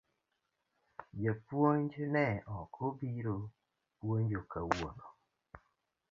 Japuonj 1.23 1.93
ne 2.13 2.23
ok 2.59 2.73
obiro 2.87 3.35
puonjo 3.97 4.41
kawuono 4.51 5.07